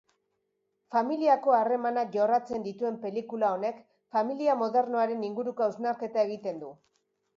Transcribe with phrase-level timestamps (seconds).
[0.93, 3.83] Familiako harremanak jorratzen dituen pelikula honek
[4.17, 6.73] familia modernoaren inguruko hausnarketa egiten du.